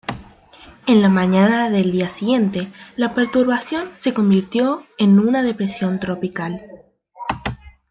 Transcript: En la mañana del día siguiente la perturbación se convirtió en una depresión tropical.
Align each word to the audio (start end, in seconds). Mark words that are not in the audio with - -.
En 0.87 0.99
la 1.03 1.09
mañana 1.09 1.69
del 1.69 1.91
día 1.91 2.09
siguiente 2.09 2.71
la 2.95 3.13
perturbación 3.13 3.91
se 3.93 4.15
convirtió 4.15 4.83
en 4.97 5.19
una 5.19 5.43
depresión 5.43 5.99
tropical. 5.99 6.59